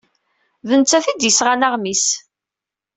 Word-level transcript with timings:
D 0.67 0.69
nettat 0.81 1.05
ay 1.09 1.15
d-yesɣan 1.15 1.65
aɣmis. 1.67 2.05